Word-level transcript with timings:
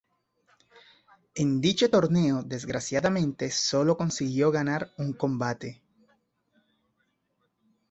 En 1.35 1.61
dicho 1.61 1.87
torneo 1.91 2.41
desgraciadamente 2.41 3.51
solo 3.51 3.97
consiguió 3.97 4.49
ganar 4.49 4.91
un 4.97 5.13
combate. 5.13 5.83